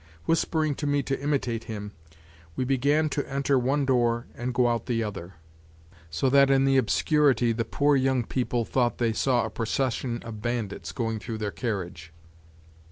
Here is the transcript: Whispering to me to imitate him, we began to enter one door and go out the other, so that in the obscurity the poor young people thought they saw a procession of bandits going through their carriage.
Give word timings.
Whispering 0.25 0.73
to 0.77 0.87
me 0.87 1.03
to 1.03 1.21
imitate 1.21 1.65
him, 1.65 1.91
we 2.55 2.63
began 2.65 3.07
to 3.09 3.31
enter 3.31 3.59
one 3.59 3.85
door 3.85 4.25
and 4.33 4.51
go 4.51 4.67
out 4.67 4.87
the 4.87 5.03
other, 5.03 5.35
so 6.09 6.27
that 6.31 6.49
in 6.49 6.65
the 6.65 6.75
obscurity 6.77 7.51
the 7.51 7.65
poor 7.65 7.95
young 7.95 8.23
people 8.23 8.65
thought 8.65 8.97
they 8.97 9.13
saw 9.13 9.45
a 9.45 9.51
procession 9.51 10.23
of 10.23 10.41
bandits 10.41 10.91
going 10.91 11.19
through 11.19 11.37
their 11.37 11.51
carriage. 11.51 12.11